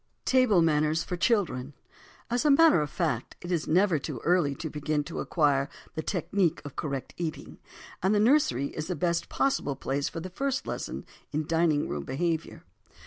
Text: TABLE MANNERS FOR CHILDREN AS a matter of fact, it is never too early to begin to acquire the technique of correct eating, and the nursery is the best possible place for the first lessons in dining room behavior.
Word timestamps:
TABLE 0.25 0.63
MANNERS 0.63 1.03
FOR 1.03 1.15
CHILDREN 1.15 1.73
AS 2.31 2.43
a 2.43 2.49
matter 2.49 2.81
of 2.81 2.89
fact, 2.89 3.35
it 3.39 3.51
is 3.51 3.67
never 3.67 3.99
too 3.99 4.19
early 4.23 4.55
to 4.55 4.67
begin 4.67 5.03
to 5.03 5.19
acquire 5.19 5.69
the 5.93 6.01
technique 6.01 6.59
of 6.65 6.75
correct 6.75 7.13
eating, 7.17 7.59
and 8.01 8.15
the 8.15 8.19
nursery 8.19 8.69
is 8.75 8.87
the 8.87 8.95
best 8.95 9.29
possible 9.29 9.75
place 9.75 10.09
for 10.09 10.19
the 10.19 10.31
first 10.31 10.65
lessons 10.65 11.05
in 11.31 11.45
dining 11.45 11.87
room 11.87 12.03
behavior. 12.03 12.63